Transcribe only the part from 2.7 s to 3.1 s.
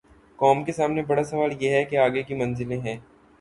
ہیں۔